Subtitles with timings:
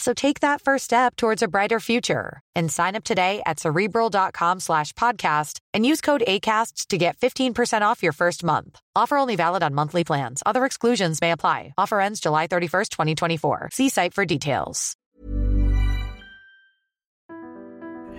[0.00, 4.60] So take that first step towards a brighter future and sign up today at cerebral.com
[4.60, 8.80] slash podcast and use code ACasts to get 15% off your first month.
[8.96, 10.42] Offer only valid on monthly plans.
[10.46, 11.74] Other exclusions may apply.
[11.76, 13.68] Offer ends July 31st, 2024.
[13.72, 14.96] See site for details.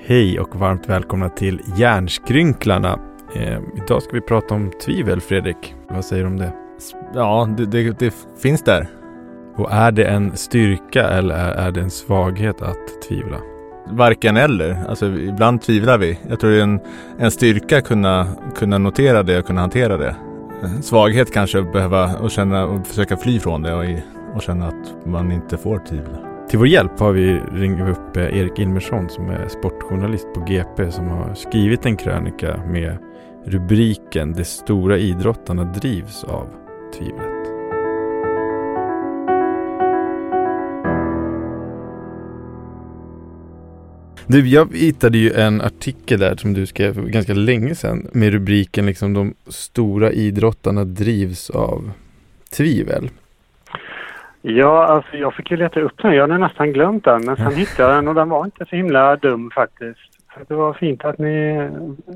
[0.06, 3.00] Hej och varmt välkomna till Hjärnskrynklarna.
[3.36, 5.76] Eh, idag ska vi prata om tvivel, Fredrik.
[5.90, 6.54] Vad säger du om det?
[7.14, 9.01] Ja, det, det, det finns där.
[9.56, 13.38] Och är det en styrka eller är det en svaghet att tvivla?
[13.90, 14.84] Varken eller.
[14.90, 16.20] Alltså ibland tvivlar vi.
[16.30, 16.80] Jag tror det är en,
[17.20, 20.16] en styrka att kunna, kunna notera det och kunna hantera det.
[20.82, 23.86] Svaghet kanske behöva och känna och försöka fly från det och,
[24.36, 26.18] och känna att man inte får tvivla.
[26.50, 30.92] Till vår hjälp har vi ringt upp eh, Erik Ilmersson som är sportjournalist på GP
[30.92, 32.98] som har skrivit en krönika med
[33.46, 36.48] rubriken De stora idrottarna drivs av
[36.98, 37.31] tvivlet.
[44.32, 48.34] Du, jag hittade ju en artikel där som du skrev för ganska länge sedan med
[48.34, 51.92] rubriken liksom de stora idrottarna drivs av
[52.58, 53.10] tvivel.
[54.42, 56.14] Ja, alltså jag fick ju leta upp den.
[56.14, 58.76] Jag hade nästan glömt den, men sen hittade jag den och den var inte så
[58.76, 60.00] himla dum faktiskt.
[60.34, 61.70] Så det var fint att ni,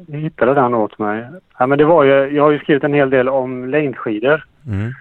[0.08, 1.26] ni hittade den åt mig.
[1.60, 4.46] Ja, men det var ju, jag har ju skrivit en hel del om längdskidor.
[4.68, 4.94] Mm.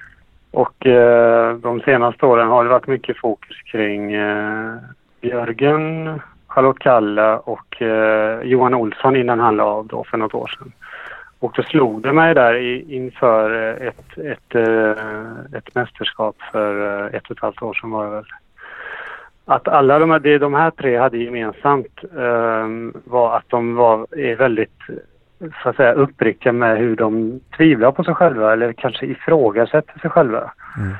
[0.51, 4.75] Och eh, de senaste åren har det varit mycket fokus kring eh,
[5.21, 6.21] Björgen
[6.55, 10.73] Charlotte Kalla och eh, Johan Olsson innan han la av då för något år sedan.
[11.39, 17.05] Och då slog det mig där i, inför eh, ett, ett, eh, ett mästerskap för
[17.05, 18.25] eh, ett och ett halvt år sedan var det väl.
[19.45, 22.69] Att alla de här, det de här tre hade gemensamt eh,
[23.05, 24.81] var att de var, är väldigt
[25.63, 30.11] så att säga uppriktiga med hur de tvivlar på sig själva eller kanske ifrågasätter sig
[30.11, 30.53] själva.
[30.79, 30.95] Mm.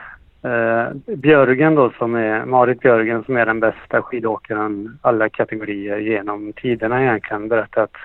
[0.45, 6.53] Eh, Björgen då som är, Marit Björgen som är den bästa skidåkaren alla kategorier genom
[6.53, 7.97] tiderna egentligen berättar att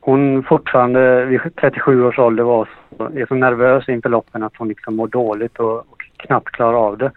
[0.00, 4.68] hon fortfarande vid 37 års ålder var så, är så nervös inför loppen att hon
[4.68, 7.12] liksom mår dåligt och, och knappt klarar av det.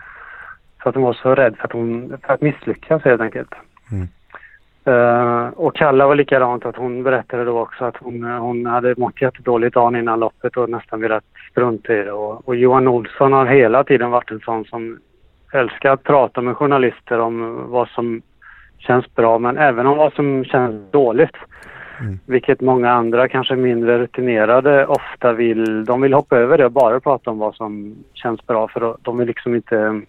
[0.83, 3.53] Så att hon var så rädd för att, hon, för att misslyckas helt enkelt.
[3.91, 4.07] Mm.
[4.89, 9.21] Uh, och Kalla var likadant att hon berättade då också att hon, hon hade mått
[9.21, 12.11] jättedåligt dagen innan loppet och nästan velat strunta i det.
[12.11, 14.99] Och, och Johan Olsson har hela tiden varit en sån som
[15.53, 18.21] älskar att prata med journalister om vad som
[18.77, 21.35] känns bra men även om vad som känns dåligt.
[21.99, 22.19] Mm.
[22.25, 25.85] Vilket många andra, kanske mindre rutinerade, ofta vill.
[25.85, 29.17] De vill hoppa över det och bara prata om vad som känns bra för de
[29.17, 30.01] vill liksom inte...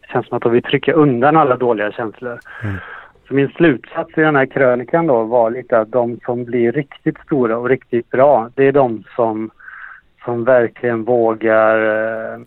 [0.00, 2.38] Det känns som att de vill trycka undan alla dåliga känslor.
[2.62, 2.76] Mm.
[3.28, 7.18] Så min slutsats i den här krönikan då var lite att de som blir riktigt
[7.18, 9.50] stora och riktigt bra, det är de som,
[10.24, 11.76] som verkligen vågar
[12.34, 12.40] eh,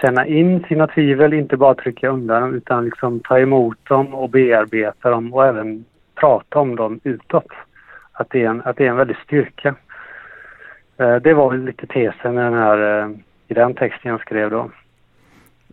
[0.00, 4.30] känna in sina tvivel, inte bara trycka undan dem utan liksom ta emot dem och
[4.30, 5.84] bearbeta dem och även
[6.14, 7.52] prata om dem utåt.
[8.12, 9.74] Att det är en, att det är en väldig styrka.
[10.96, 13.10] Eh, det var lite tesen i den, här, eh,
[13.48, 14.70] i den texten jag skrev då.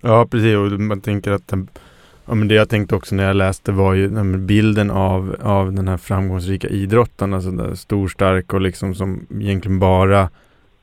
[0.02, 0.58] Ja, precis.
[0.58, 1.68] Och man tänker att den
[2.26, 5.88] Ja, men det jag tänkte också när jag läste var ju bilden av, av den
[5.88, 10.30] här framgångsrika idrottaren, alltså där stor, stark och liksom som egentligen bara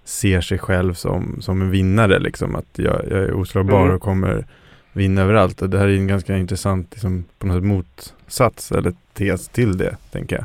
[0.05, 2.57] ser sig själv som, som en vinnare liksom.
[2.57, 3.95] Att jag, jag är oslagbar mm.
[3.95, 4.47] och kommer
[4.93, 5.63] vinna överallt.
[5.63, 9.79] Och det här är en ganska intressant liksom, på något sätt motsats eller tes till
[9.79, 10.45] det, tänker jag.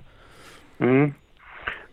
[0.90, 1.14] Mm.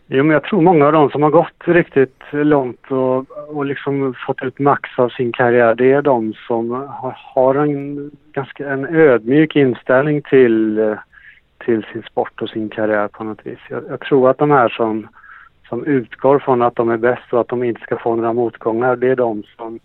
[0.07, 3.25] Jo, men jag tror många av de som har gått riktigt långt och,
[3.55, 8.11] och liksom fått ut max av sin karriär, det är de som har, har en
[8.31, 10.95] ganska en ödmjuk inställning till,
[11.65, 13.59] till sin sport och sin karriär på något vis.
[13.69, 15.07] Jag, jag, tror att de här som,
[15.69, 18.95] som utgår från att de är bäst och att de inte ska få några motgångar,
[18.95, 19.79] det är de som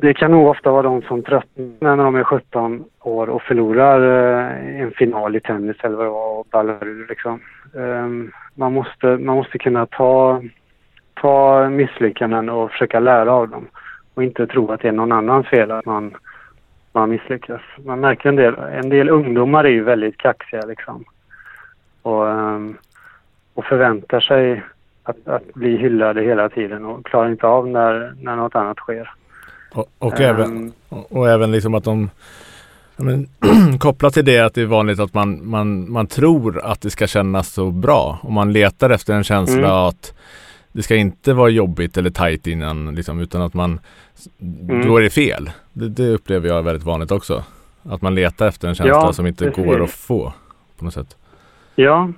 [0.00, 4.00] det kan nog ofta vara de som tröttnar när de är 17 år och förlorar
[4.00, 7.40] eh, en final i tennis eller vad det var och ballar ur liksom.
[7.76, 10.42] Ehm, man, måste, man måste kunna ta,
[11.14, 13.66] ta misslyckanden och försöka lära av dem
[14.14, 16.14] och inte tro att det är någon annans fel att man,
[16.92, 17.62] man misslyckas.
[17.84, 21.04] Man märker en del, en del ungdomar är ju väldigt kaxiga liksom.
[22.02, 22.76] Och, ehm,
[23.54, 24.62] och förväntar sig
[25.02, 29.10] att, att bli hyllade hela tiden och klarar inte av när, när något annat sker.
[29.72, 32.10] Och, och um, även, och, och, även liksom att de
[32.96, 33.28] men,
[33.78, 37.06] kopplat till det att det är vanligt att man, man, man tror att det ska
[37.06, 39.70] kännas så bra och man letar efter en känsla mm.
[39.70, 40.14] att
[40.72, 43.80] det ska inte vara jobbigt eller tajt innan liksom, utan att man
[44.40, 44.86] mm.
[44.86, 45.50] då är det fel.
[45.72, 47.44] Det, det, upplever jag väldigt vanligt också.
[47.82, 49.64] Att man letar efter en känsla ja, som inte precis.
[49.64, 50.32] går att få
[50.78, 51.16] på något sätt.
[51.74, 52.12] Ja,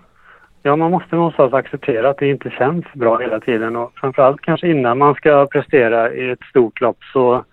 [0.65, 4.69] Ja, man måste någonstans acceptera att det inte känns bra hela tiden och framförallt kanske
[4.69, 7.45] innan man ska prestera i ett stort lopp så,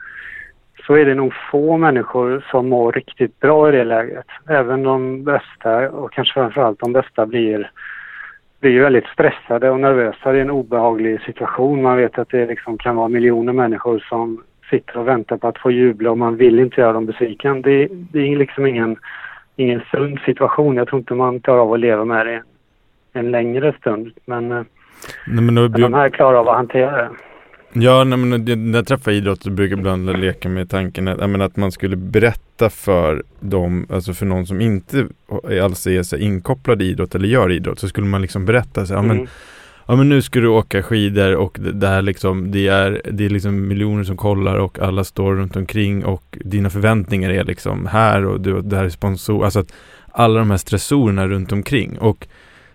[0.87, 4.25] så är det nog få människor som mår riktigt bra i det läget.
[4.49, 7.71] Även de bästa och kanske framförallt de bästa blir,
[8.59, 10.31] blir väldigt stressade och nervösa.
[10.31, 11.81] Det är en obehaglig situation.
[11.81, 15.57] Man vet att det liksom kan vara miljoner människor som sitter och väntar på att
[15.59, 17.61] få jubla och man vill inte göra dem besviken.
[17.61, 18.97] Det, det är liksom ingen,
[19.55, 20.77] ingen sund situation.
[20.77, 22.43] Jag tror inte man klarar av att leva med det
[23.13, 24.11] en längre stund.
[24.25, 24.61] Men, eh,
[25.27, 27.09] nej, men, då, de här klarar av att hantera det.
[27.73, 31.45] Ja, nej, men när jag träffar idrottare brukar jag ibland leka med tanken att, menar,
[31.45, 35.07] att man skulle berätta för dem, alltså för någon som inte
[35.63, 38.93] alls är så inkopplad i idrott eller gör idrott, så skulle man liksom berätta så,
[38.93, 39.27] men, mm.
[39.87, 43.25] ja men nu ska du åka skidor och det, det här liksom, det är, det
[43.25, 47.85] är liksom miljoner som kollar och alla står runt omkring och dina förväntningar är liksom
[47.85, 49.73] här och du, det här är sponsor, alltså att
[50.11, 52.27] alla de här stressorerna runt omkring och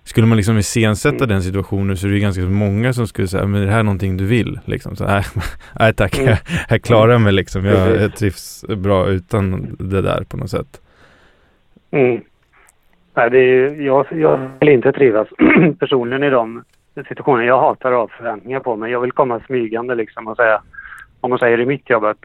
[0.04, 3.62] skulle man liksom iscensätta den situationen så är det ganska många som skulle säga, men
[3.62, 4.60] är det här någonting du vill?
[4.64, 5.22] Liksom, så, nej,
[5.80, 7.64] nej tack, jag, jag klarar mig liksom.
[7.64, 10.80] Jag, jag trivs bra utan det där på något sätt.
[11.90, 12.20] Mm.
[13.16, 15.28] Nej, det är, jag, jag vill inte trivas
[15.78, 16.64] personligen i de
[17.08, 17.44] situationerna.
[17.44, 18.92] Jag hatar ha förväntningar på mig.
[18.92, 20.62] Jag vill komma smygande liksom och säga,
[21.20, 22.24] om man säger i mitt jobb att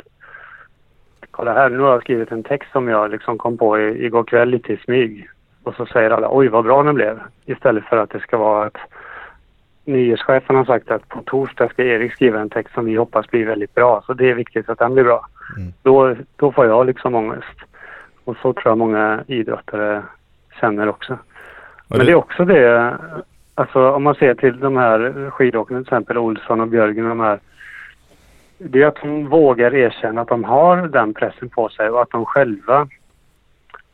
[1.31, 4.23] kolla här, nu har jag skrivit en text som jag liksom kom på i, igår
[4.23, 5.29] kväll lite i smyg.
[5.63, 7.19] Och så säger alla oj vad bra den blev.
[7.45, 8.77] Istället för att det ska vara att
[9.85, 13.45] nyhetschefen har sagt att på torsdag ska Erik skriva en text som vi hoppas blir
[13.45, 14.03] väldigt bra.
[14.06, 15.25] Så det är viktigt att den blir bra.
[15.57, 15.73] Mm.
[15.83, 17.59] Då, då får jag liksom ångest.
[18.23, 20.03] Och så tror jag många idrottare
[20.59, 21.13] känner också.
[21.88, 21.97] Det...
[21.97, 22.97] Men det är också det,
[23.56, 27.19] alltså om man ser till de här skidåkarna till exempel Olsson och Björgen och de
[27.19, 27.39] här.
[28.57, 32.11] Det är att de vågar erkänna att de har den pressen på sig och att
[32.11, 32.88] de själva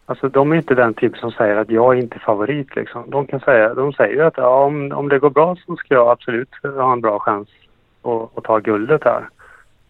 [0.06, 3.10] Alltså de är inte den typ som säger att jag är inte favorit liksom.
[3.10, 6.10] De kan säga, de säger att ja, om, om det går bra så ska jag
[6.10, 7.50] absolut ha en bra chans
[8.02, 9.30] att, att ta guldet här.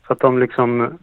[0.08, 0.98] Så att de liksom,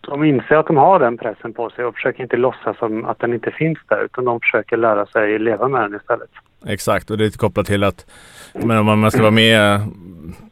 [0.00, 3.18] de inser att de har den pressen på sig och försöker inte låtsas som att
[3.18, 6.30] den inte finns där utan de försöker lära sig leva med den istället.
[6.66, 8.06] Exakt och det är kopplat till att
[8.52, 9.80] men om man ska vara med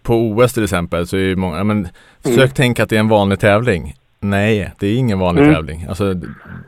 [0.02, 1.88] på OS till exempel så är det många, men
[2.22, 2.48] försök mm.
[2.48, 3.94] tänka att det är en vanlig tävling.
[4.24, 5.54] Nej, det är ingen vanlig mm.
[5.54, 5.86] tävling.
[5.88, 6.14] Alltså,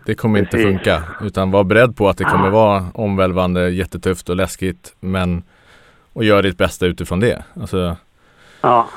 [0.07, 1.03] det kommer inte funka.
[1.23, 4.95] Utan var beredd på att det kommer vara omvälvande, jättetufft och läskigt.
[5.01, 5.43] Men
[6.13, 7.43] och gör ditt bästa utifrån det.
[7.61, 7.97] Alltså...
[8.61, 8.89] Ja,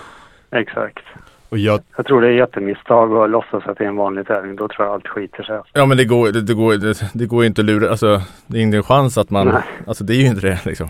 [0.51, 1.04] exakt.
[1.50, 1.81] Och jag...
[1.95, 4.56] jag tror det är jättemisstag att låtsas att det är en vanlig tävling.
[4.56, 5.62] Då tror jag allt skiter sig.
[5.74, 7.89] Ja men det går, det, det går, det, det, går inte att lura.
[7.89, 9.48] Alltså, det är ingen chans att man...
[9.48, 9.63] Nej.
[9.88, 10.89] Alltså det är ju inte det liksom.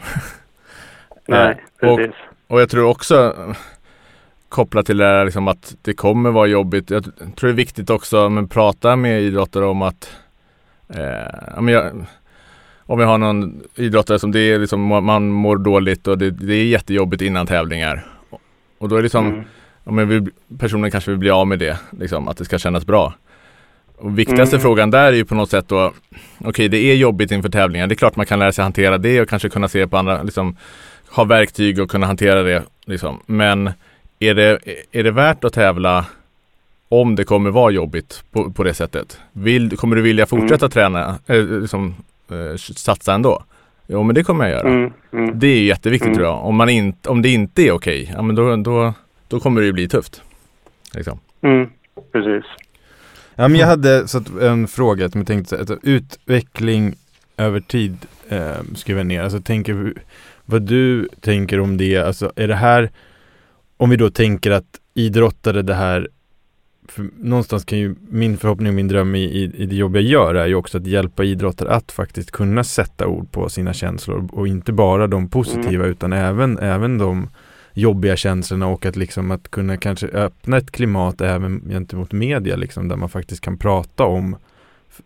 [1.26, 2.16] Nej, precis.
[2.48, 3.36] Och, och jag tror också
[4.50, 6.90] kopplat till det här liksom att det kommer vara jobbigt.
[6.90, 10.10] Jag tror det är viktigt också att prata med idrottare om att
[10.90, 12.06] eh, jag,
[12.80, 16.54] om jag har någon idrottare som det är liksom, man mår dåligt och det, det
[16.54, 18.06] är jättejobbigt innan tävlingar.
[18.78, 19.44] Och då är det liksom, mm.
[19.84, 23.14] om vill, personen kanske vill bli av med det, liksom, att det ska kännas bra.
[23.98, 24.62] Och viktigaste mm.
[24.62, 25.94] frågan där är ju på något sätt då,
[26.38, 27.88] okej okay, det är jobbigt inför tävlingar.
[27.88, 30.24] Det är klart man kan lära sig hantera det och kanske kunna se på andra,
[30.24, 30.58] liksom
[31.10, 32.64] ha verktyg och kunna hantera det.
[32.86, 33.22] Liksom.
[33.26, 33.72] Men
[34.20, 34.60] är det,
[34.92, 36.06] är det värt att tävla
[36.90, 39.20] om det kommer vara jobbigt på, på det sättet?
[39.32, 40.72] Vill, kommer du vilja fortsätta mm.
[40.72, 41.96] träna, äh, liksom,
[42.32, 43.44] äh, satsa ändå?
[43.88, 44.70] Jo men det kommer jag göra.
[44.70, 45.40] Mm, mm.
[45.40, 46.16] Det är jätteviktigt mm.
[46.16, 46.46] tror jag.
[46.46, 48.94] Om, man in, om det inte är okej, okay, ja men då, då,
[49.28, 50.22] då kommer det ju bli tufft.
[50.94, 51.20] Liksom.
[51.42, 51.70] Mm,
[52.12, 52.46] precis.
[53.36, 56.96] Ja men jag hade så att, en fråga som jag tänkte, att utveckling
[57.38, 57.98] över tid
[58.30, 59.22] eh, skriver ner.
[59.22, 59.94] Alltså tänker
[60.46, 62.90] vad du tänker om det, alltså är det här
[63.78, 66.08] om vi då tänker att idrottare det här
[66.90, 70.04] för någonstans kan ju min förhoppning och min dröm i, i, i det jobb jag
[70.04, 74.30] gör är ju också att hjälpa idrottare att faktiskt kunna sätta ord på sina känslor
[74.32, 75.92] och inte bara de positiva mm.
[75.92, 77.30] utan även, även de
[77.74, 82.88] jobbiga känslorna och att liksom att kunna kanske öppna ett klimat även gentemot media liksom
[82.88, 84.36] där man faktiskt kan prata om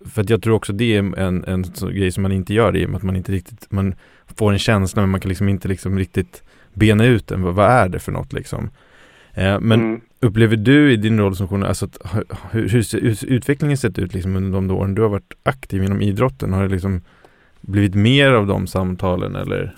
[0.05, 1.63] för att jag tror också det är en, en
[1.93, 3.95] grej som man inte gör i och med att man inte riktigt, man
[4.35, 7.69] får en känsla men man kan liksom inte liksom riktigt bena ut den, vad, vad
[7.69, 8.69] är det för något liksom.
[9.33, 10.01] Eh, men mm.
[10.19, 12.17] upplever du i din roll som journalist, alltså
[12.51, 16.01] hur, hur ser utvecklingen sett ut liksom under de åren du har varit aktiv inom
[16.01, 16.53] idrotten?
[16.53, 17.01] Har det liksom
[17.61, 19.75] blivit mer av de samtalen eller?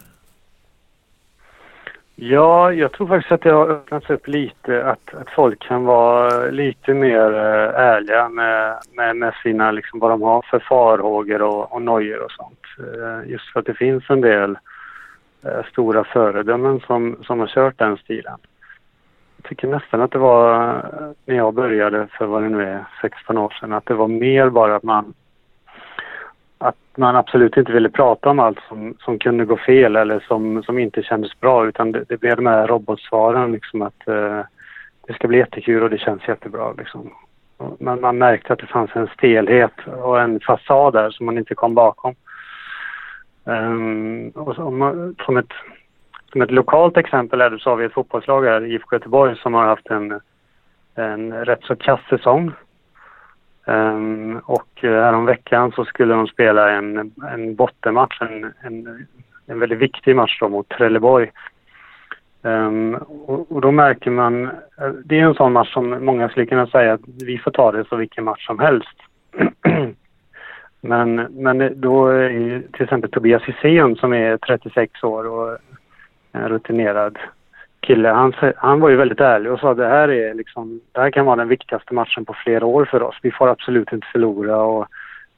[2.15, 4.85] Ja, jag tror faktiskt att det har öppnats upp lite.
[4.85, 10.11] Att, att folk kan vara lite mer äh, ärliga med, med, med, sina, liksom vad
[10.11, 12.59] de har för farhågor och, och nojor och sånt.
[12.79, 14.57] Äh, just för att det finns en del
[15.45, 18.37] Eh, stora föredömen som, som har kört den stilen.
[19.37, 22.85] Jag tycker nästan att det var eh, när jag började för vad det nu är,
[23.01, 25.13] 16 år sedan, att det var mer bara att man
[26.57, 30.63] att man absolut inte ville prata om allt som, som kunde gå fel eller som,
[30.63, 34.41] som inte kändes bra utan det, det blev de här robotsvaren liksom att eh,
[35.07, 37.13] det ska bli jättekul och det känns jättebra liksom.
[37.79, 39.73] Men man märkte att det fanns en stelhet
[40.03, 42.15] och en fasad där som man inte kom bakom.
[43.45, 45.51] Um, och så, som, ett,
[46.31, 49.53] som ett lokalt exempel är det så har vi ett fotbollslag här, IFK Göteborg, som
[49.53, 50.19] har haft en,
[50.95, 52.51] en rätt så kass säsong.
[53.65, 59.07] Um, och eh, häromveckan så skulle de spela en, en bottenmatch, en, en,
[59.45, 61.31] en väldigt viktig match då mot Trelleborg.
[62.41, 66.45] Um, och, och, då märker man, eh, det är en sån match som många skulle
[66.45, 68.97] kunna säga att vi får ta det som vilken match som helst.
[70.85, 75.57] men, men då är till exempel Tobias Hysén som är 36 år och
[76.31, 77.17] en rutinerad
[77.79, 81.01] kille, han, han var ju väldigt ärlig och sa att det här är liksom, det
[81.01, 83.15] här kan vara den viktigaste matchen på flera år för oss.
[83.21, 84.87] Vi får absolut inte förlora och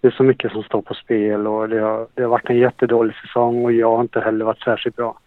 [0.02, 2.58] det är så mycket som står på spel och det har, det har varit en
[2.58, 5.20] jättedålig säsong och jag har inte heller varit särskilt bra.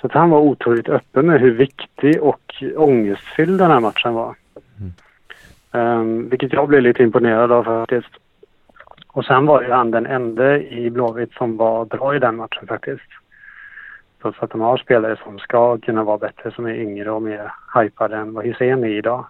[0.00, 4.34] Så att han var otroligt öppen med hur viktig och ångestfylld den här matchen var.
[4.78, 6.00] Mm.
[6.00, 8.10] Um, vilket jag blev lite imponerad av faktiskt.
[9.16, 12.66] Och sen var ju han den enda i Blåvitt som var bra i den matchen
[12.66, 13.10] faktiskt.
[14.22, 17.52] Trots att de har spelare som ska kunna vara bättre, som är yngre och mer
[17.74, 19.26] hypade än vad Hysén är idag.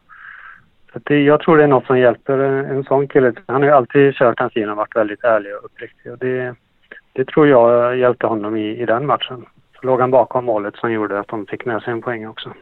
[0.92, 3.32] Så det, jag tror det är något som hjälper en sån kille.
[3.46, 6.12] Han har ju alltid kört hans sida och varit väldigt ärlig och uppriktig.
[6.12, 6.54] Och det,
[7.12, 9.46] det tror jag hjälpte honom i, i den matchen.
[9.80, 12.52] Så låg han bakom målet som gjorde att de fick med sig en poäng också.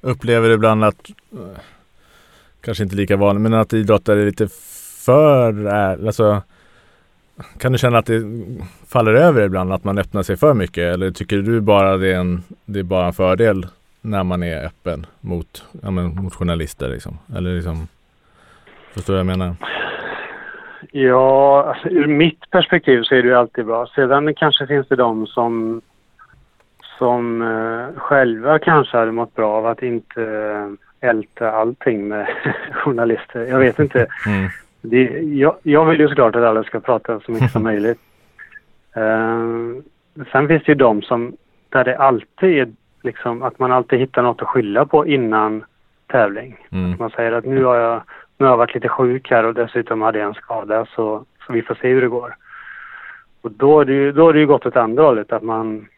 [0.00, 1.60] Upplever du ibland att, eh,
[2.60, 4.48] kanske inte lika vanligt, men att idrottare är lite
[5.08, 5.66] för,
[6.06, 6.42] alltså
[7.58, 8.22] kan du känna att det
[8.88, 10.94] faller över ibland, att man öppnar sig för mycket?
[10.94, 13.66] Eller tycker du bara det är en, det är bara en fördel
[14.00, 16.88] när man är öppen mot, ja, men, mot journalister?
[16.88, 17.18] Liksom?
[17.36, 17.88] Eller liksom,
[18.94, 19.56] förstår du vad jag menar?
[20.92, 23.86] Ja, alltså, ur mitt perspektiv så är det ju alltid bra.
[23.86, 25.80] Sedan kanske finns det de som,
[26.98, 32.26] som eh, själva kanske hade mått bra av att inte eh, älta allting med
[32.72, 33.46] journalister.
[33.46, 34.06] Jag vet inte.
[34.26, 34.48] Mm.
[34.80, 37.98] Det, jag, jag vill ju såklart att alla ska prata så mycket som möjligt.
[38.96, 39.82] Uh,
[40.32, 41.36] sen finns det ju de som,
[41.68, 42.68] där det alltid är
[43.02, 45.64] liksom att man alltid hittar något att skylla på innan
[46.06, 46.56] tävling.
[46.70, 46.96] Mm.
[46.98, 48.02] man säger att nu har, jag,
[48.38, 51.52] nu har jag varit lite sjuk här och dessutom hade jag en skada så, så
[51.52, 52.36] vi får se hur det går.
[53.40, 55.88] Och då är det ju, då är det ju gått åt andra hållet att man,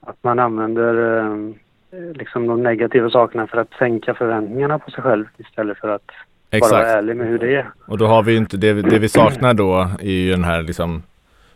[0.00, 1.54] att man använder uh,
[1.90, 6.10] liksom de negativa sakerna för att sänka förväntningarna på sig själv istället för att
[6.50, 6.70] Exakt.
[6.72, 7.70] Bara vara ärlig med hur det är.
[7.86, 10.62] Och då har vi ju inte, det, det vi saknar då är ju den här
[10.62, 11.02] liksom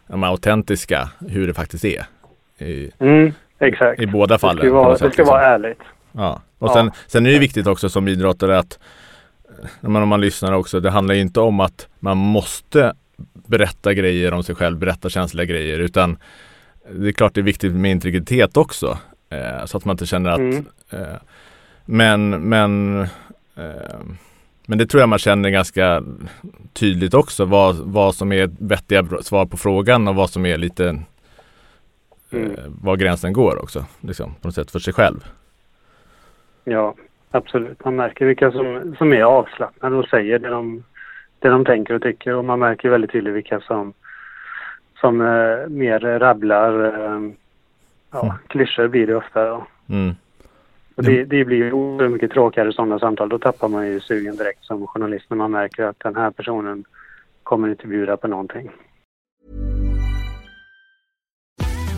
[0.06, 2.04] de autentiska, hur det faktiskt är.
[2.58, 4.00] I, mm, exakt.
[4.00, 4.64] I båda fallen.
[4.64, 5.34] Det ska vara, sätt, det ska liksom.
[5.34, 5.80] vara ärligt.
[6.12, 6.74] Ja, och ja.
[6.74, 8.78] Sen, sen är det viktigt också som idrottare att
[9.80, 12.94] om man lyssnar också, det handlar inte om att man måste
[13.32, 16.16] berätta grejer om sig själv, berätta känsliga grejer, utan
[16.90, 18.98] det är klart det är viktigt med integritet också.
[19.30, 20.66] Eh, så att man inte känner att mm.
[20.90, 21.16] eh,
[21.84, 23.00] Men, men
[23.56, 24.00] eh,
[24.66, 26.02] men det tror jag man känner ganska
[26.72, 30.88] tydligt också vad, vad som är vettiga svar på frågan och vad som är lite
[32.32, 32.50] mm.
[32.50, 33.84] eh, var gränsen går också.
[34.00, 35.24] Liksom, på något sätt för sig själv.
[36.64, 36.94] Ja,
[37.30, 37.84] absolut.
[37.84, 40.84] Man märker vilka som, som är avslappnade och säger det de,
[41.38, 43.92] det de tänker och tycker och man märker väldigt tydligt vilka som,
[45.00, 47.32] som eh, mer rabblar eh,
[48.10, 48.34] ja, mm.
[48.46, 49.66] klyschor blir det ofta.
[49.88, 50.14] Mm.
[50.96, 53.28] Och det, det blir ju mycket tråkigare sådana samtal.
[53.28, 56.84] Då tappar man ju sugen direkt som journalist när man märker att den här personen
[57.42, 58.70] kommer inte bjuda på någonting.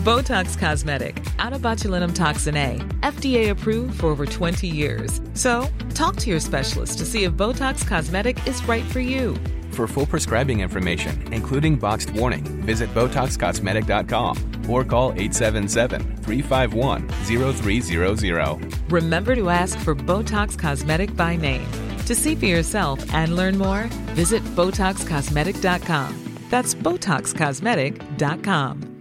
[0.05, 5.19] Botox Cosmetic, out toxin A, FDA approved for over 20 years.
[5.33, 9.35] So, talk to your specialist to see if Botox Cosmetic is right for you.
[9.75, 18.91] For full prescribing information, including boxed warning, visit BotoxCosmetic.com or call 877 351 0300.
[18.91, 21.67] Remember to ask for Botox Cosmetic by name.
[22.05, 23.83] To see for yourself and learn more,
[24.15, 26.39] visit BotoxCosmetic.com.
[26.49, 28.91] That's BotoxCosmetic.com.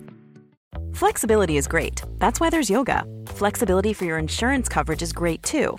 [0.93, 2.03] Flexibility is great.
[2.19, 3.05] That's why there's yoga.
[3.27, 5.79] Flexibility for your insurance coverage is great too.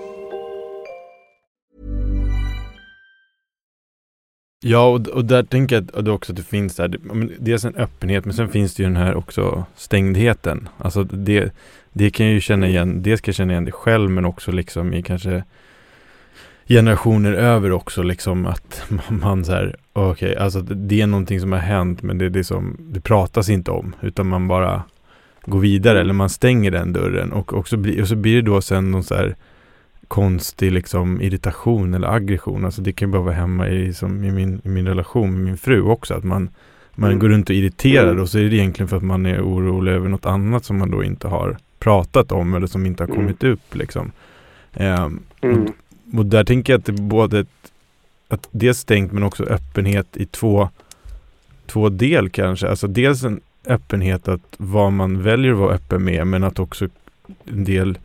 [4.63, 6.97] Ja, och, och där tänker jag också att det finns där,
[7.39, 10.69] dels en öppenhet, men sen finns det ju den här också stängdheten.
[10.77, 11.53] Alltså det,
[11.93, 14.51] det kan jag ju känna igen, dels kan jag känna igen det själv, men också
[14.51, 15.43] liksom i kanske
[16.67, 21.51] generationer över också liksom att man så här, okej, okay, alltså det är någonting som
[21.51, 24.83] har hänt, men det är det som, det pratas inte om, utan man bara
[25.45, 28.41] går vidare, eller man stänger den dörren och, och, så, blir, och så blir det
[28.41, 29.35] då sen någon så här
[30.11, 32.65] konstig liksom irritation eller aggression.
[32.65, 35.43] Alltså det kan ju bara vara hemma i, som i, min, i min relation med
[35.43, 36.13] min fru också.
[36.13, 36.49] Att man,
[36.95, 37.19] man mm.
[37.19, 38.21] går runt och irriterar mm.
[38.21, 40.91] och så är det egentligen för att man är orolig över något annat som man
[40.91, 43.17] då inte har pratat om eller som inte har mm.
[43.17, 43.53] kommit mm.
[43.53, 44.11] upp liksom.
[44.73, 47.71] Um, och, och, där tänker jag att det både ett,
[48.27, 50.69] att det är stängt men också öppenhet i två,
[51.65, 52.69] två del kanske.
[52.69, 56.87] Alltså dels en öppenhet att vad man väljer att vara öppen med men att också
[57.45, 57.97] en del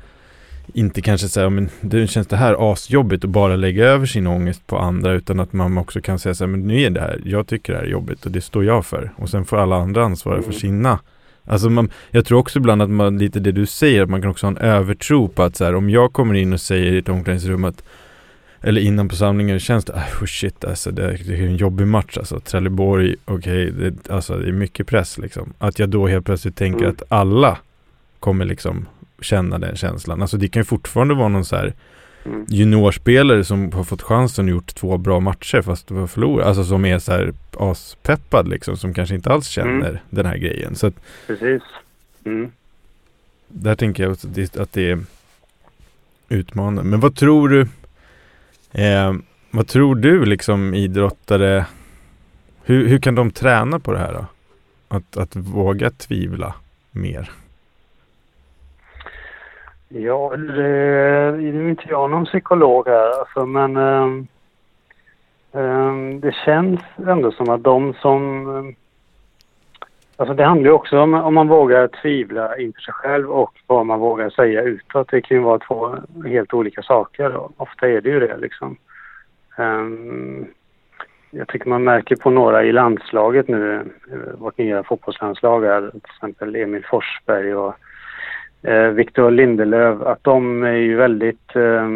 [0.73, 4.67] inte kanske säga, men det känns det här asjobbigt att bara lägga över sin ångest
[4.67, 7.21] på andra utan att man också kan säga så här, men nu är det här,
[7.25, 9.13] jag tycker det här är jobbigt och det står jag för.
[9.17, 10.99] Och sen får alla andra ansvara för sina.
[11.45, 14.31] Alltså man, jag tror också ibland att man, lite det du säger, att man kan
[14.31, 16.99] också ha en övertro på att så här, om jag kommer in och säger i
[16.99, 17.83] ett omklädningsrum att
[18.61, 21.87] eller innan på samlingen känns det, ah, oh shit alltså det, det, är en jobbig
[21.87, 22.41] match alltså.
[22.41, 25.53] Trelleborg, okej, okay, det, alltså det är mycket press liksom.
[25.59, 26.91] Att jag då helt plötsligt tänker mm.
[26.91, 27.59] att alla
[28.21, 28.87] kommer liksom
[29.21, 30.23] känna den känslan.
[30.23, 31.75] Alltså det kan ju fortfarande vara någon så här
[32.25, 32.47] mm.
[32.49, 36.47] juniorspelare som har fått chansen och gjort två bra matcher fast var förlorat.
[36.47, 39.99] Alltså som är så här aspeppad liksom som kanske inte alls känner mm.
[40.11, 40.75] den här grejen.
[40.77, 40.95] Så att,
[41.27, 41.63] Precis.
[42.25, 42.53] Mm.
[43.49, 45.05] Där tänker jag att det, att det är
[46.29, 46.91] utmanande.
[46.91, 47.61] Men vad tror du
[48.73, 49.15] eh,
[49.51, 51.67] Vad tror du liksom idrottare
[52.69, 54.27] hur, hur kan de träna på det här då?
[54.89, 56.55] Att, att våga tvivla
[56.91, 57.31] mer?
[59.89, 60.63] Ja, det,
[61.37, 64.27] Nu är inte jag någon psykolog här alltså, men um,
[65.53, 68.47] um, det känns ändå som att de som...
[68.47, 68.75] Um,
[70.17, 73.87] alltså det handlar ju också om om man vågar tvivla inför sig själv och vad
[73.87, 75.09] man vågar säga utåt.
[75.11, 75.97] Det kan ju vara två
[76.27, 78.77] helt olika saker ofta är det ju det liksom.
[81.31, 83.75] jag tycker man märker på några i landslaget nu,
[84.13, 87.75] eh, vårt nya fotbollslandslag här, till exempel Emil Forsberg och
[88.63, 91.89] eh, Victor Lindelöf, att de är ju väldigt, eh,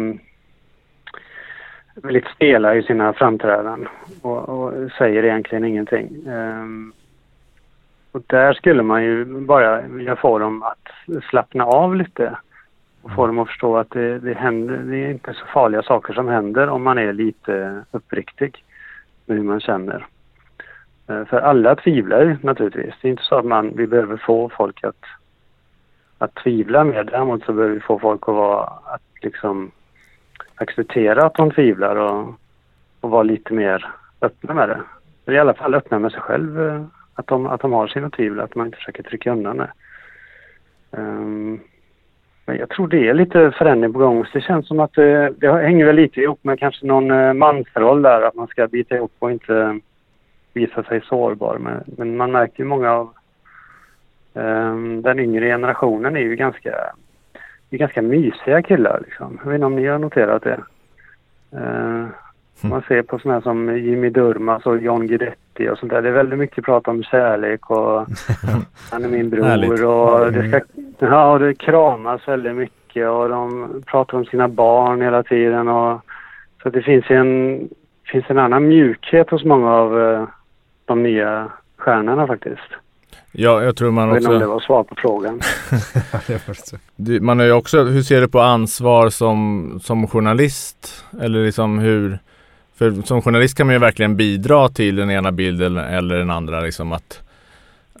[1.95, 3.87] väldigt stela i sina framträdanden
[4.21, 6.27] och, och säger egentligen ingenting.
[6.27, 6.65] Eh,
[8.11, 12.37] och där skulle man ju bara vilja få dem att slappna av lite
[13.01, 16.13] och få dem att förstå att det, det, händer, det är inte så farliga saker
[16.13, 18.63] som händer om man är lite uppriktig
[19.25, 20.07] med hur man känner.
[21.07, 22.93] Eh, för alla tvivlar naturligtvis.
[23.01, 25.05] Det är inte så att man, vi behöver få folk att
[26.21, 27.03] att tvivla mer.
[27.03, 29.71] Däremot så behöver vi få folk att vara, att liksom
[30.55, 32.33] acceptera att de tvivlar och,
[33.01, 33.85] och vara lite mer
[34.21, 34.81] öppna med det.
[35.25, 38.09] Eller i alla fall öppna med sig själv, eh, att de, att de har sina
[38.09, 39.71] tvivel, att man inte försöker trycka undan det.
[40.91, 41.59] Um,
[42.45, 44.25] men jag tror det är lite förändring på gång.
[44.33, 47.33] Det känns som att eh, det, det hänger väl lite ihop med kanske någon eh,
[47.33, 49.79] mansroll där, att man ska bita ihop och inte
[50.53, 51.57] visa sig sårbar.
[51.57, 53.13] Men, men man märker ju många av
[55.01, 56.69] den yngre generationen är ju ganska,
[57.69, 59.01] är ganska mysiga killar.
[59.05, 59.39] Liksom.
[59.43, 60.59] Jag vet inte om ni har noterat det.
[61.55, 62.07] Uh,
[62.61, 66.01] man ser på sådana som Jimmy Durmaz och John Guidetti och sånt där.
[66.01, 68.07] Det är väldigt mycket prat om kärlek och
[68.91, 70.61] han är min bror och det ska,
[70.99, 75.67] ja, det kramas väldigt mycket mycket och de pratar om sina barn hela tiden.
[75.67, 76.01] Och,
[76.63, 77.69] så det finns en,
[78.05, 80.27] finns en annan mjukhet hos många av eh,
[80.85, 82.71] de nya stjärnorna faktiskt.
[83.31, 84.53] Ja, jag tror man Jag vet inte om det också...
[84.53, 85.41] var svar på frågan.
[86.95, 91.05] Du- Man är ju också, hur ser du på ansvar som, som journalist?
[91.21, 92.19] Eller liksom hur...
[92.75, 96.59] För som journalist kan man ju verkligen bidra till den ena bilden eller den andra
[96.59, 97.19] liksom att...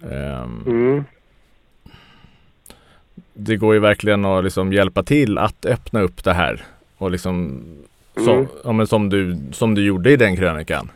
[0.03, 1.03] ehm, Mm.
[3.33, 6.63] det går ju verkligen att liksom hjälpa till att öppna upp det här.
[6.97, 7.61] Och liksom
[8.15, 8.47] som, Mm.
[8.63, 10.91] ja, men som, du, som du gjorde i den krönikan.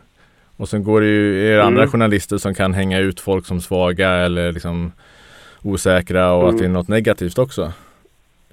[0.56, 1.90] Och sen går det ju är det andra Mm.
[1.92, 4.92] journalister som kan hänga ut folk som svaga eller liksom
[5.62, 6.58] osäkra och att Mm.
[6.60, 7.72] det är något negativt också.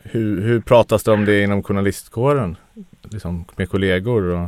[0.04, 2.56] Hur, hur pratas det om det inom journalistkåren?
[3.12, 4.48] Liksom med kollegor och...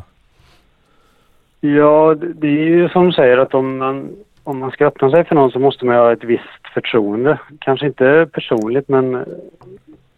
[1.61, 4.09] Ja, det det är ju som du säger att om man,
[4.43, 7.39] om man ska öppna sig för någon så måste man ha ett visst förtroende.
[7.59, 9.25] Kanske inte personligt men,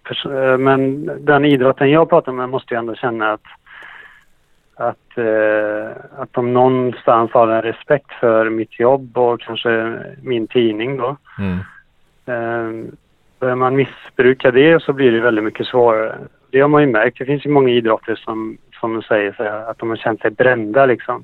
[0.08, 3.42] pers eh, men den idrotten jag pratar med måste ju ändå känna att,
[4.78, 10.98] att, eh, att de någonstans har en respekt för mitt jobb och kanske min tidning
[10.98, 11.18] då.
[11.40, 11.58] Mm.
[12.26, 12.94] Eh,
[13.40, 16.16] Börjar man missbruka det så blir det väldigt mycket svårare.
[16.52, 17.18] Det har man ju märkt.
[17.20, 20.32] Det finns ju många idrotter som, som säger så här, att de har känt sig
[20.32, 21.24] brända liksom.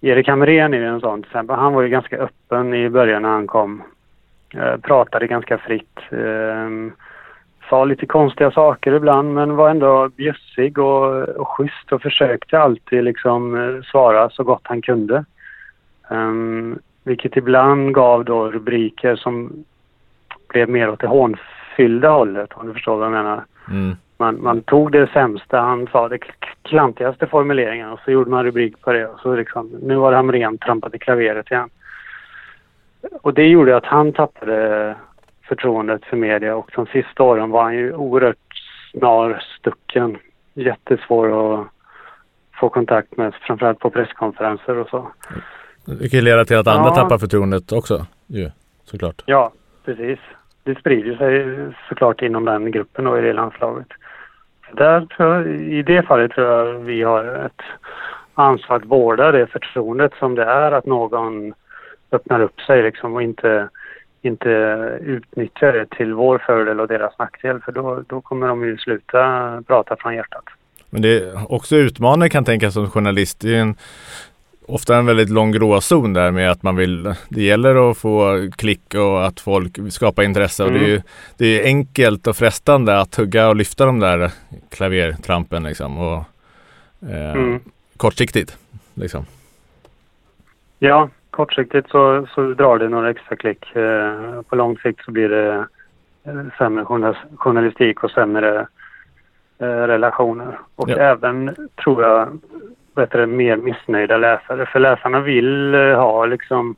[0.00, 1.56] Erik Hamrén är ju en sån till exempel.
[1.56, 3.82] Han var ju ganska öppen i början när han kom.
[4.54, 5.98] Eh, pratade ganska fritt.
[6.10, 6.68] Eh,
[7.68, 13.04] sa lite konstiga saker ibland men var ändå bjussig och, och schysst och försökte alltid
[13.04, 15.24] liksom eh, svara så gott han kunde.
[16.08, 19.64] Um, vilket ibland gav då rubriker som
[20.48, 23.44] blev mer åt det hånfyllda hållet om du förstår vad jag menar.
[23.70, 23.96] Mm.
[24.18, 26.18] Man, man tog det sämsta han sa, det
[26.62, 30.16] klantigaste formuleringen och så gjorde man rubrik på det och så liksom, nu var det
[30.16, 31.68] Hamrén trampat i klaveret igen.
[33.22, 34.94] Och det gjorde att han tappade
[35.48, 38.36] förtroendet för media och de sista åren var han ju oerhört
[38.90, 40.18] snarstucken.
[40.54, 41.66] Jättesvår att
[42.60, 45.08] få kontakt med, framförallt på presskonferenser och så.
[45.84, 46.94] Det kan ju leda till att andra Ja.
[46.94, 48.06] tappar förtroendet också.
[48.26, 48.50] Ju,
[48.84, 49.22] såklart.
[49.26, 49.52] Ja,
[49.84, 50.18] precis.
[50.62, 51.56] Det sprider sig
[51.88, 53.86] såklart inom den gruppen och i det landslaget.
[54.72, 57.62] Där tror jag, I det fallet tror jag vi har ett
[58.34, 61.54] ansvar att vårda det förtroendet som det är att någon
[62.12, 63.68] öppnar upp sig liksom och inte,
[64.24, 64.48] inte
[65.00, 69.62] utnyttjar det till vår fördel och deras nackdel för då, då kommer de ju sluta
[69.66, 70.44] prata från hjärtat.
[70.90, 73.40] Men det är också utmanande kan tänka som journalist.
[73.40, 73.74] Det är en,
[74.66, 78.94] ofta en väldigt lång gråzon där med att man vill, det gäller att få klick
[78.94, 81.02] och att folk skapar intresse och det är ju
[81.36, 84.30] det är enkelt och frestande att hugga och lyfta de där
[84.70, 86.24] klavertrampen liksom och
[87.10, 87.60] eh, Mm.
[87.96, 88.58] kortsiktigt
[88.94, 89.26] liksom.
[90.78, 93.76] Ja, kortsiktigt så, så drar det några extra klick.
[93.76, 95.66] Eh, på lång sikt så blir det
[96.24, 98.66] eh, sämre journalis- journalistik och sämre
[99.58, 100.58] eh, relationer.
[100.76, 100.96] Och Ja.
[100.96, 102.38] även, tror jag,
[102.94, 104.66] bättre, mer missnöjda läsare.
[104.66, 106.76] För läsarna vill ha liksom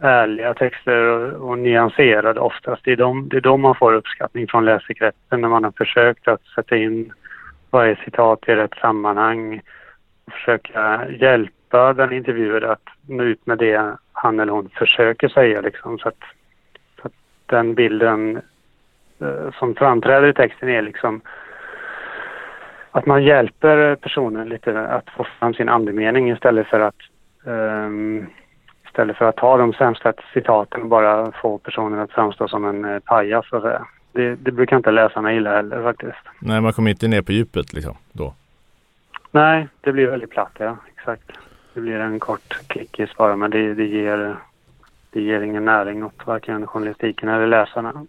[0.00, 2.84] ärliga texter och, och nyanserade oftast.
[2.84, 6.28] Det är, de, det är de man får uppskattning från läsekretsen när man har försökt
[6.28, 7.12] att sätta in
[7.70, 9.60] varje citat i rätt sammanhang
[10.26, 15.60] och försöka hjälpa den intervjuade att nå ut med det han eller hon försöker säga
[15.60, 16.22] liksom så att,
[17.00, 17.12] så att
[17.46, 18.36] den bilden
[19.20, 21.20] eh, som framträder i texten är liksom
[22.90, 27.00] att man hjälper personen lite att få fram sin andemening istället för att
[27.46, 28.26] ehm,
[28.86, 32.84] istället för att ta de sämsta citaten och bara få personen att framstå som en
[32.84, 33.86] eh, pajas så att säga.
[34.12, 36.18] Det, det brukar inte läsarna gilla heller faktiskt.
[36.38, 38.34] Nej, man kommer inte ner på djupet liksom då.
[39.30, 40.76] Nej, det blir väldigt platt, ja.
[40.96, 41.30] Exakt.
[41.74, 44.36] Det blir en kort klickis bara, men det, det, ger,
[45.10, 48.06] det ger ingen näring åt varken journalistiken eller läsarna.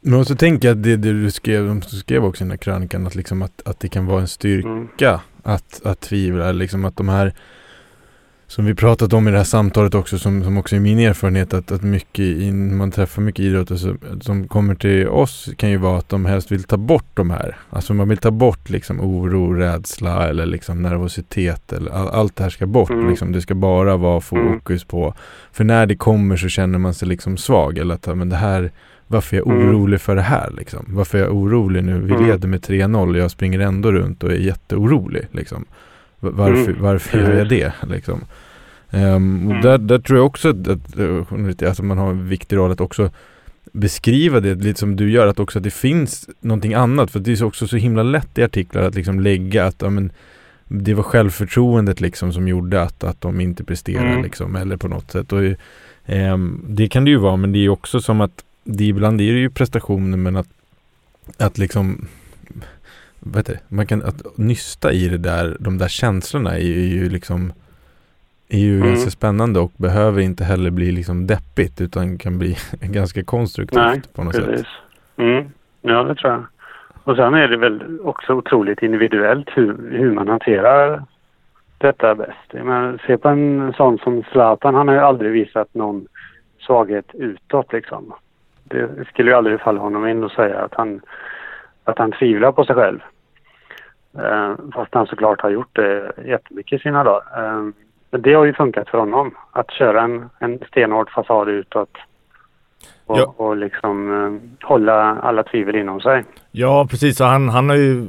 [0.00, 2.58] Men så tänker jag att det, det du skrev, de skrev också i den här
[2.58, 4.68] krönikan, att, liksom att, att det kan vara en styrka
[5.08, 5.20] Mm.
[5.42, 7.32] att, att tvivla, liksom att de här
[8.48, 11.54] som vi pratat om i det här samtalet också, som, som också är min erfarenhet,
[11.54, 15.76] att, att mycket, i, man träffar mycket idrottare som, som kommer till oss kan ju
[15.76, 17.56] vara att de helst vill ta bort de här.
[17.70, 21.72] Alltså man vill ta bort liksom oro, rädsla eller liksom nervositet.
[21.72, 22.90] Eller, all, allt det här ska bort.
[22.90, 23.08] Mm.
[23.10, 23.32] Liksom.
[23.32, 25.14] Det ska bara vara fokus på,
[25.52, 27.78] för när det kommer så känner man sig liksom svag.
[27.78, 28.70] Eller att, men det här,
[29.06, 29.68] varför är jag Mm.
[29.68, 30.84] orolig för det här liksom?
[30.88, 32.00] Varför är jag orolig nu?
[32.00, 32.26] Vi Mm.
[32.26, 35.64] leder med 3-0 och jag springer ändå runt och är jätteorolig liksom.
[36.20, 36.82] Va- Varför, Mm.
[36.82, 37.72] varför gör jag det?
[37.88, 38.20] Liksom.
[38.90, 39.60] Och Mm.
[39.62, 43.10] där, där tror jag också att, att, alltså man har en viktig roll att också
[43.72, 47.10] beskriva det lite som du gör, att också att det finns någonting annat.
[47.10, 49.90] För det är så också så himla lätt i artiklar att liksom lägga att ja,
[49.90, 50.12] men,
[50.68, 54.22] det var självförtroendet liksom som gjorde att, att de inte presterar Mm.
[54.22, 55.32] liksom, eller på något sätt.
[55.32, 55.42] Och,
[56.06, 59.32] ehm, det kan det ju vara, men det är också som att det ibland är
[59.32, 60.48] det ju prestationer men att
[61.38, 62.06] att liksom
[63.26, 63.60] vad heter det?
[63.76, 67.52] Man kan att nysta i det där, de där känslorna är ju, är ju liksom
[68.48, 68.88] är ju Mm.
[68.88, 74.02] ganska spännande och behöver inte heller bli liksom deppigt utan kan bli ganska konstruktivt Nej,
[74.14, 74.46] på något sätt.
[74.46, 74.66] Precis.
[75.16, 75.44] Mm.
[75.82, 76.44] Ja, det tror jag.
[77.04, 81.02] Och sen är det väl också otroligt individuellt hur, hur man hanterar
[81.78, 82.52] detta bäst.
[82.64, 86.06] Men se på en sån som Zlatan, han har ju aldrig visat någon
[86.60, 88.12] svaghet utåt liksom.
[88.64, 91.00] Det skulle ju aldrig falla honom in att säga att han,
[91.84, 92.98] att han tvivlar på sig själv.
[94.18, 97.22] Eh, fast han såklart har gjort det jättemycket i sina dagar.
[97.36, 97.62] Eh,
[98.10, 99.34] men det har ju funkat för honom.
[99.52, 101.90] Att köra en, en stenhård fasad utåt.
[103.06, 103.34] Och, Ja.
[103.36, 104.24] och liksom
[104.62, 106.24] eh, hålla alla tvivel inom sig.
[106.50, 107.20] Ja, precis.
[107.20, 108.06] Han, han har ju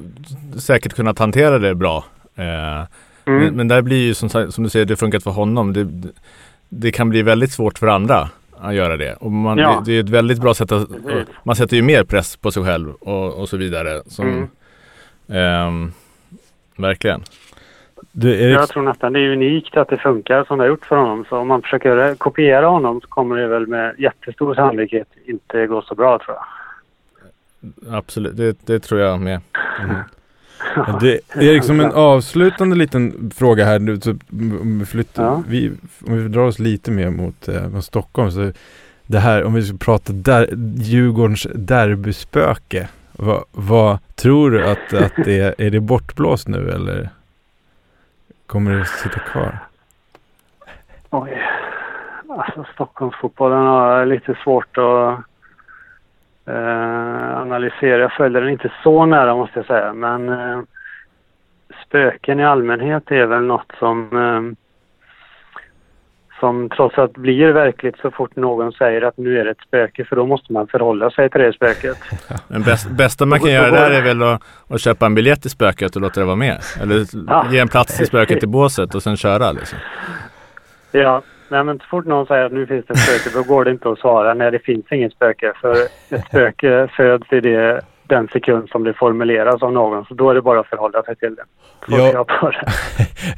[0.60, 2.04] säkert kunnat hantera det bra.
[2.36, 2.86] Eh,
[3.26, 3.40] Mm.
[3.44, 5.74] men, men där blir ju som, som du säger, det har funkat för honom.
[5.74, 5.88] Det,
[6.70, 9.14] det kan bli väldigt svårt för andra att göra det.
[9.14, 9.84] Och man, Ja.
[9.86, 10.88] det, det är ett väldigt bra sätt att...
[11.44, 14.02] Man sätter ju mer press på sig själv och, och så vidare.
[14.06, 14.48] Som, Mm.
[15.30, 15.92] Ehm,
[16.76, 17.24] verkligen.
[18.12, 20.86] Du, Erik, Jag tror nästan det är unikt att det funkar som det har gjort
[20.86, 21.26] för honom.
[21.30, 25.82] Så om man försöker kopiera honom så kommer det väl med jättestor sannolikhet inte gå
[25.82, 26.46] så bra tror jag.
[27.96, 29.42] Absolut, det, det tror jag med.
[31.02, 34.16] det, Erik, som en avslutande liten fråga här, nu, så,
[34.86, 35.44] flyttar, Ja.
[35.48, 35.72] vi,
[36.08, 38.52] om vi drar oss lite mer mot, eh, mot Stockholm, så
[39.08, 42.88] det här, om vi ska prata där, Djurgårdens derbyspöke,
[43.18, 47.10] vad, va, tror du att, att det är, är det bortblåst nu eller
[48.46, 49.58] kommer det sitta kvar?
[51.10, 51.42] Oj.
[52.30, 55.20] Alltså Stockholmsfotbollen har lite svårt att
[56.46, 58.02] eh, analysera.
[58.02, 59.94] Jag följer den inte så nära måste jag säga.
[59.94, 60.60] Men eh,
[61.86, 64.67] spöken i allmänhet är väl något som eh,
[66.40, 70.06] som trots allt blir verkligt så fort någon säger att nu är det ett spöke
[70.06, 71.98] för då måste man förhålla sig till det spöket.
[72.48, 75.52] Men bäst, bästa man kan göra där är väl att, att köpa en biljett till
[75.52, 76.58] spöket och låta det vara med.
[76.82, 77.46] Eller Ja.
[77.52, 79.80] ge en plats till spöket i båset och sen köra liksom.
[80.92, 83.66] Ja, nej men så fort någon säger att nu finns det ett spöke då går
[83.66, 85.54] det inte att svara nej det finns inget spöke.
[85.62, 85.72] För
[86.10, 90.06] ett spöke föds i det, den sekund som det formuleras av någon.
[90.06, 91.44] Så då är det bara att förhålla sig till det.
[91.88, 92.26] Ja.
[92.42, 92.72] det.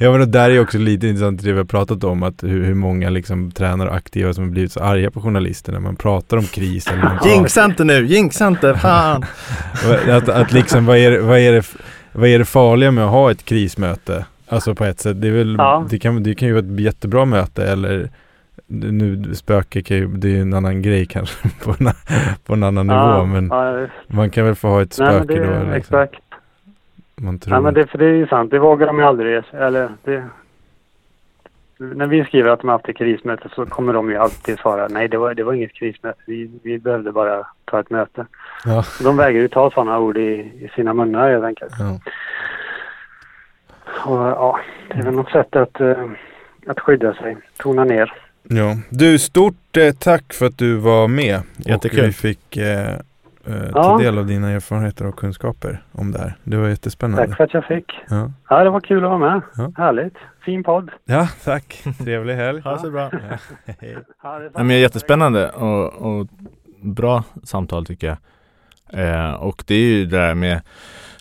[0.00, 2.64] Ja men det där är också lite intressant det vi har pratat om att hur,
[2.64, 5.96] hur många liksom tränare och aktiva som har blivit så arga på journalister när man
[5.96, 6.88] pratar om kris
[7.24, 9.24] Jinxa inte nu, jinxa inte, fan!
[10.10, 11.66] Att, att liksom, vad är, det- vad, är det,
[12.12, 14.24] vad är det farliga med att ha ett krismöte?
[14.48, 15.86] Alltså på ett sätt, det är väl, Ja.
[15.90, 18.10] det, kan, det kan ju vara ett jättebra möte eller
[18.70, 21.92] nu spöke kan ju, det är en annan grej kanske på en,
[22.46, 25.46] på en annan nivå men ja, man kan väl få ha ett nej, spöke det,
[25.46, 26.22] då är liksom, Exakt.
[27.14, 27.52] man tror.
[27.54, 28.50] Nej men det, för det är ju sant.
[28.50, 29.42] Det vågar de ju aldrig.
[29.52, 30.24] Eller det,
[31.78, 34.88] när vi skriver att de har haft ett krismöte så kommer de ju alltid svara
[34.88, 36.18] nej det var, det var inget krismöte.
[36.26, 38.26] Vi, vi behövde bara ta ett möte.
[38.64, 38.84] Ja.
[39.02, 41.72] De vägrar ju ta sådana ord i, i sina munnar helt enkelt.
[41.78, 42.00] Ja.
[44.04, 46.04] Och, ja, det är väl något sätt att, eh,
[46.66, 48.29] att skydda sig, tona ner.
[48.48, 48.76] Ja.
[48.90, 52.00] Du, stort eh, tack för att du var med Jättekul.
[52.00, 52.96] och vi fick eh, eh,
[53.72, 53.98] ta Ja.
[53.98, 56.34] del av dina erfarenheter och kunskaper om det här.
[56.44, 57.26] Det var jättespännande.
[57.26, 57.92] Tack för att jag fick.
[58.08, 59.42] Ja, Ja, det var kul att vara med.
[59.56, 59.72] Ja.
[59.76, 60.14] Härligt.
[60.44, 60.90] Fin podd.
[61.04, 61.82] ja tack.
[62.04, 62.60] Trevlig helg.
[62.60, 63.10] Ha det så bra.
[63.80, 63.96] Hej.
[64.22, 66.26] Ja, det är Ja, men jättespännande och, och
[66.82, 68.16] bra samtal tycker jag.
[68.92, 70.52] Eh, och det är ju det där med,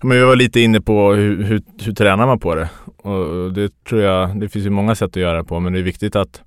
[0.01, 2.69] ja, men vi var lite inne på hur, hur, hur tränar man på det?
[2.97, 5.83] Och det tror jag, det finns ju många sätt att göra på men det är
[5.83, 6.41] viktigt att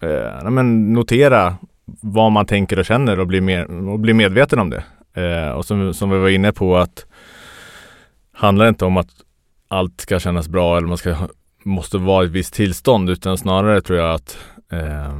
[0.00, 1.56] eh, men notera
[2.00, 4.84] vad man tänker och känner och bli, mer, och bli medveten om det.
[5.22, 7.06] Eh, och som, som vi var inne på att
[8.32, 9.10] handlar inte om att
[9.68, 11.16] allt ska kännas bra eller man ska,
[11.62, 14.38] måste vara i ett visst tillstånd utan snarare tror jag att
[14.72, 15.14] eh,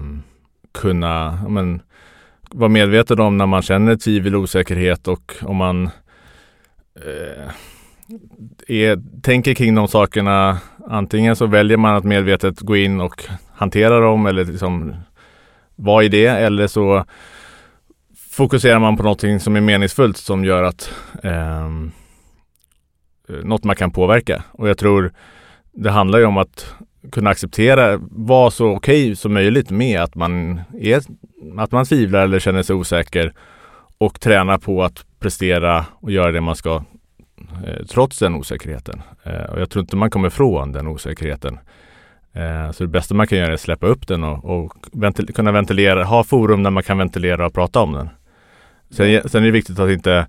[0.73, 1.83] kunna men,
[2.51, 5.91] vara medveten om när man känner tvivel och osäkerhet och om man
[6.97, 7.51] eh,
[8.69, 10.59] är, tänker kring de sakerna.
[10.91, 13.25] Antingen så väljer man att medvetet gå in och
[13.55, 14.95] hantera dem eller liksom
[15.77, 17.05] vara i det eller så
[18.31, 21.91] fokuserar man på någonting som är meningsfullt som gör att ehm,
[23.29, 24.45] eh, något man kan påverka.
[24.53, 25.13] Och jag tror
[25.73, 26.75] det handlar ju om att
[27.13, 31.03] kunna acceptera, vara så okej som möjligt med att man, är,
[31.59, 33.33] att man tvivlar eller känner sig osäker
[33.99, 36.83] och träna på att prestera och göra det man ska
[37.89, 39.03] trots den osäkerheten.
[39.23, 41.59] Eh, och jag tror inte man kommer ifrån den osäkerheten.
[42.33, 45.33] Eh, så det bästa man kan göra är att släppa upp den och, och ventil-
[45.33, 48.09] kunna ventilera, ha forum där man kan ventilera och prata om den.
[48.91, 50.27] Sen, sen är det viktigt att inte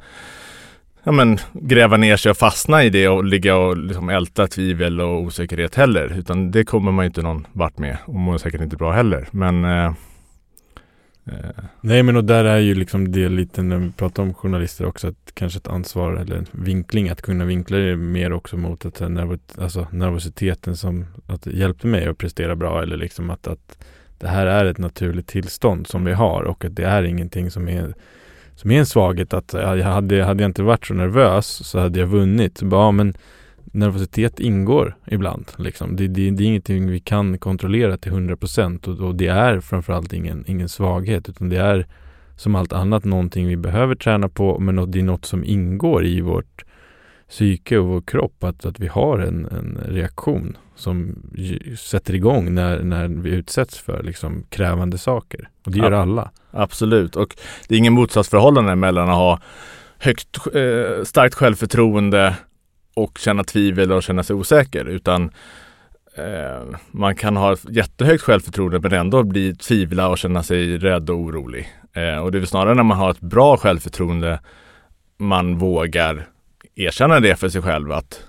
[1.04, 5.02] ja, men, gräva ner sig och fastna i det och ligga och liksom älta tvivel
[5.02, 6.18] och osäkerhet heller.
[6.18, 9.28] Utan det kommer man inte någon vart med och mår säkert inte bra heller.
[9.32, 9.94] Men eh, Eh,
[11.32, 11.64] Eh.
[11.82, 15.08] Nej men och där är ju liksom det lite när vi pratar om journalister också
[15.08, 19.02] att kanske ett ansvar eller en vinkling att kunna vinkla det mer också mot att
[19.02, 23.48] eh, nerv alltså nervositeten som att det hjälpte mig att prestera bra eller liksom att,
[23.48, 23.86] att
[24.18, 27.70] det här är ett naturligt tillstånd som vi har och att det är ingenting som
[27.70, 27.94] är
[28.56, 31.80] som är en svaghet att eh, jag hade, hade jag inte varit så nervös så
[31.80, 32.58] hade jag vunnit.
[32.58, 33.14] Så bara, ja, men
[33.72, 35.52] nervositet ingår ibland.
[35.58, 35.96] Liksom.
[35.96, 40.14] Det, det, det är ingenting vi kan kontrollera till 100% och, och det är framförallt
[40.14, 41.88] ingen, ingen svaghet utan det är
[42.36, 46.22] som allt annat någonting vi behöver träna på men det är något som ingår i
[46.22, 46.64] vårt
[47.30, 51.16] psyke och vår kropp att, att vi har en, en reaktion som
[51.78, 55.50] sätter igång när, när vi utsätts för liksom krävande saker.
[55.66, 56.32] Och det gör ja, alla.
[56.52, 57.36] Absolut, och
[57.68, 59.40] det är ingen motsatsförhållande mellan att ha
[59.98, 62.36] högt, eh, starkt självförtroende
[63.04, 65.32] och känna tvivel och känna sig osäker utan
[66.16, 71.16] eh, man kan ha jättehögt självförtroende men ändå bli tvivla och känna sig rädd och
[71.16, 71.68] orolig.
[71.94, 74.40] Eh, och det är väl snarare när man har ett bra självförtroende
[75.18, 76.28] man vågar
[76.76, 78.24] erkänna det för sig själv att,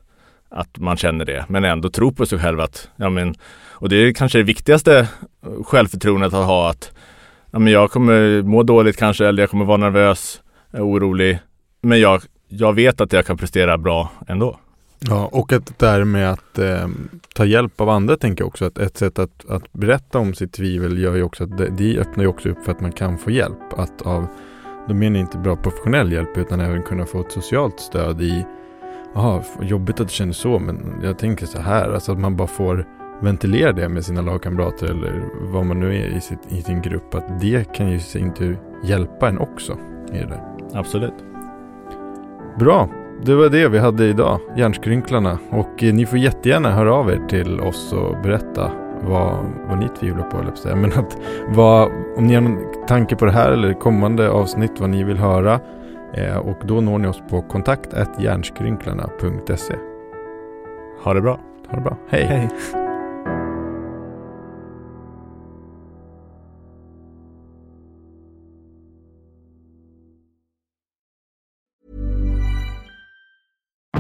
[0.48, 3.35] att man känner det men ändå tro på sig själv att ja men
[3.80, 6.92] och det är kanske det viktigaste eh, självförtroendet att ha att
[7.50, 11.38] ja, men jag kommer må dåligt kanske eller jag kommer vara nervös, eh, orolig
[11.83, 14.58] men jag jag vet att jag kan prestera bra ändå.
[14.98, 16.88] Ja, och att det där med att eh,
[17.34, 20.52] ta hjälp av andra tänker jag också att ett sätt att, att berätta om sitt
[20.52, 23.18] tvivel gör ju också att det, det öppnar ju också upp för att man kan
[23.18, 23.78] få hjälp.
[23.78, 24.26] Att av,
[24.88, 28.46] då menar jag inte bra professionell hjälp utan även kunna få ett socialt stöd i
[29.14, 32.48] Jaha, jobbigt att det känns så men jag tänker så här, alltså att man bara
[32.48, 32.86] får
[33.22, 37.14] ventilera det med sina lagkamrater eller vad man nu är i, sitt, i sin grupp.
[37.14, 39.78] Att det kan ju i sin tur hjälpa en också
[40.12, 40.42] i det där.
[40.74, 41.29] Absolut.
[42.60, 42.88] Bra,
[43.22, 45.38] det var det vi hade idag, Hjärnskrynklarna.
[45.50, 49.36] Och eh, ni får jättegärna höra av er till oss och berätta vad,
[49.68, 50.76] vad ni tvivlar på, eller säga.
[50.76, 51.18] Men att
[51.48, 55.18] vad, om ni har någon tanke på det här eller kommande avsnitt, vad ni vill
[55.18, 55.60] höra.
[56.14, 59.74] Eh, och då når ni oss på kontakt hjärnskrynklarna.se.
[61.02, 61.40] Ha det bra.
[61.68, 61.96] Ha det bra.
[62.08, 62.24] Hej.
[62.24, 62.48] Hej.